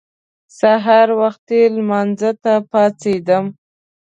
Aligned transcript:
سهار 0.59 1.07
وخته 1.21 1.59
لمانځه 1.75 2.31
ته 2.43 2.53
پاڅېدم. 2.71 3.45